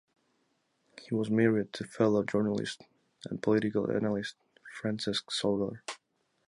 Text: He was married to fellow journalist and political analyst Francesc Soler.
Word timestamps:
He 0.99 1.13
was 1.13 1.29
married 1.29 1.73
to 1.73 1.83
fellow 1.83 2.23
journalist 2.23 2.85
and 3.29 3.39
political 3.39 3.91
analyst 3.91 4.33
Francesc 4.81 5.31
Soler. 5.31 5.83